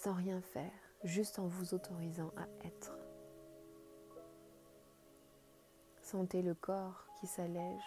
sans 0.02 0.14
rien 0.14 0.42
faire, 0.42 0.72
juste 1.04 1.38
en 1.38 1.46
vous 1.46 1.76
autorisant 1.76 2.32
à 2.36 2.66
être. 2.66 2.98
Sentez 6.02 6.42
le 6.42 6.56
corps 6.56 7.06
qui 7.20 7.28
s'allège, 7.28 7.84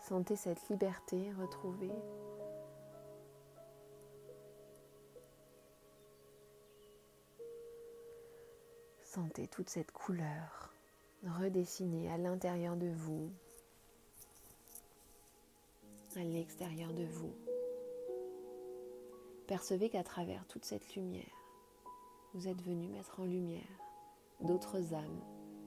sentez 0.00 0.34
cette 0.34 0.68
liberté 0.68 1.32
retrouvée. 1.38 1.94
Sentez 9.14 9.46
toute 9.46 9.70
cette 9.70 9.92
couleur 9.92 10.72
redessiner 11.24 12.10
à 12.10 12.18
l'intérieur 12.18 12.76
de 12.76 12.88
vous, 12.88 13.30
à 16.16 16.24
l'extérieur 16.24 16.92
de 16.92 17.04
vous. 17.04 17.32
Percevez 19.46 19.88
qu'à 19.88 20.02
travers 20.02 20.44
toute 20.48 20.64
cette 20.64 20.96
lumière, 20.96 21.22
vous 22.32 22.48
êtes 22.48 22.60
venu 22.62 22.88
mettre 22.88 23.20
en 23.20 23.24
lumière 23.24 23.62
d'autres 24.40 24.94
âmes, 24.94 25.20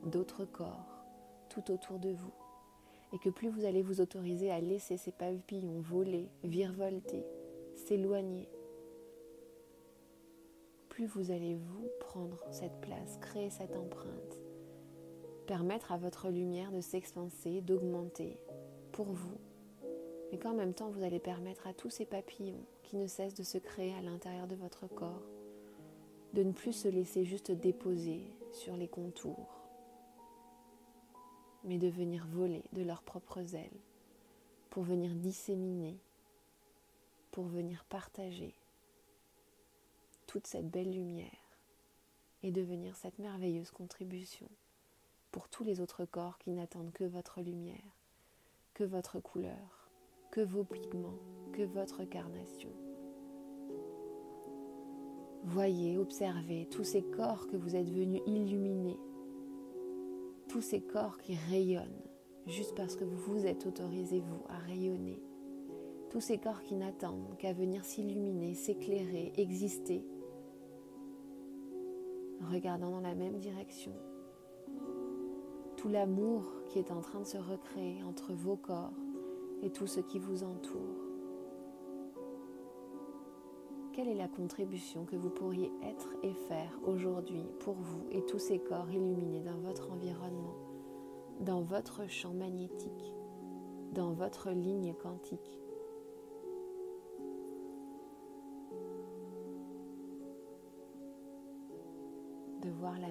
d'autres 0.04 0.44
corps, 0.44 1.06
tout 1.50 1.72
autour 1.72 2.00
de 2.00 2.10
vous. 2.10 2.34
Et 3.14 3.20
que 3.20 3.30
plus 3.30 3.48
vous 3.48 3.64
allez 3.64 3.82
vous 3.82 4.02
autoriser 4.02 4.52
à 4.52 4.60
laisser 4.60 4.98
ces 4.98 5.14
papillons 5.14 5.80
voler, 5.80 6.28
virevolter, 6.44 7.24
s'éloigner, 7.78 8.50
plus 10.98 11.06
vous 11.06 11.30
allez 11.30 11.54
vous 11.54 11.92
prendre 12.00 12.44
cette 12.50 12.82
place, 12.82 13.20
créer 13.22 13.52
cette 13.52 13.76
empreinte, 13.76 14.42
permettre 15.46 15.92
à 15.92 15.98
votre 15.98 16.30
lumière 16.30 16.72
de 16.72 16.82
s'expanser, 16.82 17.62
d'augmenter 17.62 18.40
pour 18.94 19.06
vous, 19.06 19.38
mais 20.32 20.40
qu'en 20.40 20.56
même 20.56 20.74
temps 20.74 20.90
vous 20.90 21.04
allez 21.04 21.20
permettre 21.20 21.68
à 21.68 21.74
tous 21.76 21.92
ces 21.92 22.06
papillons 22.06 22.66
qui 22.82 22.98
ne 22.98 23.06
cessent 23.06 23.36
de 23.36 23.44
se 23.44 23.60
créer 23.60 23.94
à 23.94 24.02
l'intérieur 24.02 24.48
de 24.48 24.56
votre 24.56 24.88
corps, 24.88 25.22
de 26.34 26.42
ne 26.42 26.52
plus 26.52 26.74
se 26.74 26.88
laisser 26.88 27.24
juste 27.24 27.52
déposer 27.52 28.24
sur 28.52 28.76
les 28.76 28.88
contours, 28.88 29.70
mais 31.64 31.78
de 31.78 31.90
venir 31.90 32.26
voler 32.32 32.64
de 32.74 32.82
leurs 32.82 33.04
propres 33.04 33.54
ailes, 33.54 33.82
pour 34.72 34.82
venir 34.82 35.14
disséminer, 35.14 36.00
pour 37.30 37.46
venir 37.46 37.86
partager 37.88 38.56
toute 40.28 40.48
cette 40.48 40.70
belle 40.70 40.92
lumière 40.92 41.58
et 42.44 42.52
devenir 42.52 42.96
cette 42.96 43.18
merveilleuse 43.20 43.72
contribution 43.72 44.48
pour 45.32 45.50
tous 45.50 45.64
les 45.64 45.82
autres 45.82 46.06
corps 46.06 46.38
qui 46.38 46.52
n'attendent 46.52 46.94
que 46.94 47.04
votre 47.04 47.42
lumière, 47.42 47.98
que 48.74 48.84
votre 48.84 49.20
couleur, 49.20 49.90
que 50.32 50.42
vos 50.42 50.64
pigments, 50.64 51.20
que 51.54 51.64
votre 51.64 52.04
carnation. 52.04 52.72
Voyez, 55.44 55.98
observez 55.98 56.68
tous 56.70 56.84
ces 56.84 57.02
corps 57.02 57.48
que 57.48 57.58
vous 57.58 57.76
êtes 57.76 57.90
venus 57.90 58.22
illuminer, 58.28 58.98
tous 60.48 60.62
ces 60.62 60.82
corps 60.82 61.18
qui 61.18 61.36
rayonnent 61.50 62.08
juste 62.48 62.76
parce 62.76 62.96
que 62.96 63.04
vous 63.04 63.18
vous 63.18 63.46
êtes 63.46 63.66
autorisé, 63.66 64.20
vous, 64.20 64.44
à 64.50 64.58
rayonner. 64.58 65.22
Tous 66.10 66.22
ces 66.22 66.38
corps 66.38 66.64
qui 66.64 66.76
n'attendent 66.76 67.38
qu'à 67.38 67.54
venir 67.54 67.84
s'illuminer, 67.84 68.54
s'éclairer, 68.54 69.34
exister, 69.38 70.06
regardant 72.52 72.92
dans 72.92 73.02
la 73.02 73.16
même 73.16 73.38
direction. 73.38 73.94
Tout 75.76 75.90
l'amour 75.90 76.44
qui 76.70 76.80
est 76.80 76.92
en 76.92 77.02
train 77.02 77.20
de 77.20 77.26
se 77.26 77.38
recréer 77.38 78.04
entre 78.04 78.34
vos 78.34 78.56
corps 78.56 78.94
et 79.62 79.70
tout 79.70 79.88
ce 79.88 80.00
qui 80.00 80.20
vous 80.20 80.44
entoure. 80.44 81.08
Quelle 83.94 84.10
est 84.10 84.16
la 84.16 84.28
contribution 84.28 85.06
que 85.06 85.16
vous 85.16 85.32
pourriez 85.32 85.72
être 85.84 86.10
et 86.22 86.34
faire 86.34 86.80
aujourd'hui 86.86 87.46
pour 87.60 87.74
vous 87.74 88.06
et 88.12 88.24
tous 88.26 88.38
ces 88.38 88.60
corps 88.60 88.92
illuminés 88.92 89.42
dans 89.42 89.58
votre 89.58 89.92
environnement, 89.92 90.56
dans 91.40 91.62
votre 91.62 92.08
champ 92.08 92.34
magnétique, 92.34 93.16
dans 93.94 94.14
votre 94.14 94.52
ligne 94.52 94.94
quantique? 94.94 95.60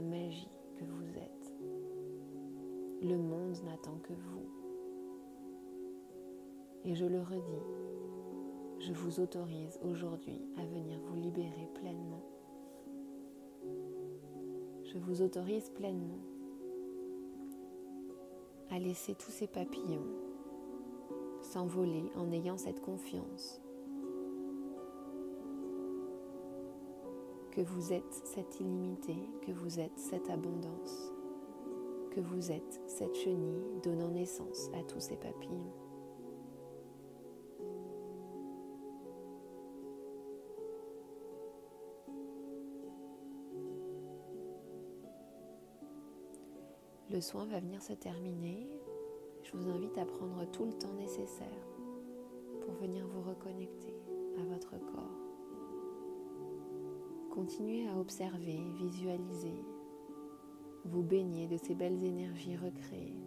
Magie 0.01 0.51
que 0.77 0.85
vous 0.85 1.19
êtes. 1.19 1.55
Le 3.03 3.17
monde 3.17 3.57
n'attend 3.65 3.99
que 4.03 4.13
vous. 4.13 4.47
Et 6.85 6.95
je 6.95 7.05
le 7.05 7.21
redis, 7.21 7.67
je 8.79 8.93
vous 8.93 9.21
autorise 9.21 9.79
aujourd'hui 9.83 10.41
à 10.57 10.65
venir 10.65 10.99
vous 11.01 11.17
libérer 11.17 11.69
pleinement. 11.75 12.23
Je 14.85 14.99
vous 14.99 15.23
autorise 15.23 15.71
pleinement 15.71 16.21
à 18.71 18.79
laisser 18.79 19.15
tous 19.15 19.31
ces 19.31 19.47
papillons 19.47 20.07
s'envoler 21.43 22.11
en 22.17 22.31
ayant 22.33 22.57
cette 22.57 22.81
confiance 22.81 23.61
que 27.57 27.63
vous 27.63 27.91
êtes 27.95 28.13
cette 28.13 28.61
illimité, 28.61 29.17
que 29.41 29.51
vous 29.51 29.81
êtes 29.81 29.99
cette 29.99 30.29
abondance, 30.29 31.11
que 32.11 32.21
vous 32.21 32.53
êtes 32.53 32.83
cette 32.87 33.15
chenille 33.15 33.81
donnant 33.83 34.11
naissance 34.11 34.69
à 34.75 34.83
tous 34.83 35.01
ces 35.01 35.17
papillons. 35.17 35.73
Le 47.09 47.23
soin 47.23 47.47
va 47.47 47.61
venir 47.61 47.81
se 47.81 47.95
terminer. 47.95 48.69
Je 49.43 49.57
vous 49.57 49.71
invite 49.71 49.97
à 49.97 50.05
prendre 50.05 50.45
tout 50.51 50.67
le 50.67 50.75
temps 50.75 50.93
nécessaire 50.93 51.67
pour 52.61 52.75
venir 52.75 53.07
vous 53.07 53.23
reconnecter 53.23 53.95
à 54.39 54.45
votre 54.45 54.79
corps. 54.93 55.06
Continuez 57.37 57.87
à 57.87 57.99
observer, 57.99 58.59
visualiser, 58.79 59.63
vous 60.87 61.03
baigner 61.03 61.47
de 61.47 61.59
ces 61.59 61.75
belles 61.75 62.03
énergies 62.03 62.57
recréées. 62.57 63.21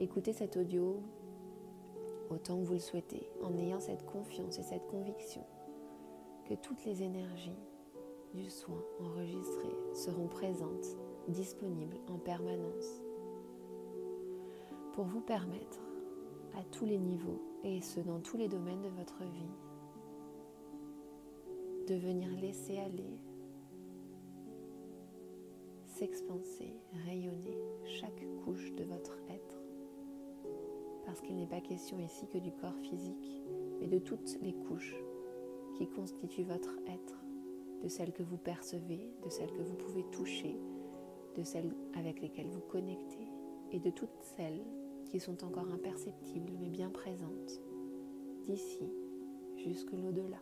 Écoutez 0.00 0.32
cet 0.32 0.56
audio 0.56 1.00
autant 2.30 2.58
que 2.58 2.64
vous 2.64 2.72
le 2.72 2.80
souhaitez, 2.80 3.28
en 3.40 3.56
ayant 3.58 3.78
cette 3.78 4.04
confiance 4.06 4.58
et 4.58 4.64
cette 4.64 4.88
conviction 4.88 5.46
que 6.48 6.54
toutes 6.54 6.84
les 6.84 7.04
énergies 7.04 7.60
du 8.34 8.50
soin 8.50 8.82
enregistrées 8.98 9.76
seront 9.94 10.26
présentes, 10.26 10.96
disponibles 11.28 12.00
en 12.08 12.18
permanence, 12.18 13.04
pour 14.94 15.04
vous 15.04 15.20
permettre 15.20 15.78
à 16.58 16.64
tous 16.72 16.86
les 16.86 16.98
niveaux, 16.98 17.40
et 17.62 17.82
ce 17.82 18.00
dans 18.00 18.18
tous 18.18 18.36
les 18.36 18.48
domaines 18.48 18.82
de 18.82 18.88
votre 18.88 19.22
vie, 19.22 19.54
de 21.92 21.98
venir 21.98 22.30
laisser 22.40 22.78
aller, 22.78 23.18
s'expanser, 25.84 26.72
rayonner 27.04 27.58
chaque 27.84 28.24
couche 28.44 28.72
de 28.72 28.84
votre 28.84 29.18
être. 29.28 29.62
Parce 31.04 31.20
qu'il 31.20 31.36
n'est 31.36 31.46
pas 31.46 31.60
question 31.60 31.98
ici 31.98 32.26
que 32.28 32.38
du 32.38 32.50
corps 32.52 32.78
physique, 32.78 33.42
mais 33.78 33.88
de 33.88 33.98
toutes 33.98 34.38
les 34.40 34.54
couches 34.54 34.96
qui 35.76 35.86
constituent 35.86 36.44
votre 36.44 36.78
être, 36.86 37.22
de 37.82 37.88
celles 37.88 38.14
que 38.14 38.22
vous 38.22 38.38
percevez, 38.38 39.12
de 39.22 39.28
celles 39.28 39.52
que 39.52 39.62
vous 39.62 39.76
pouvez 39.76 40.04
toucher, 40.12 40.56
de 41.36 41.42
celles 41.42 41.74
avec 41.94 42.22
lesquelles 42.22 42.48
vous 42.48 42.60
connectez, 42.70 43.28
et 43.70 43.80
de 43.80 43.90
toutes 43.90 44.22
celles 44.22 44.64
qui 45.10 45.20
sont 45.20 45.44
encore 45.44 45.70
imperceptibles 45.70 46.54
mais 46.58 46.70
bien 46.70 46.88
présentes, 46.88 47.60
d'ici 48.46 48.90
jusque 49.56 49.92
l'au-delà. 49.92 50.40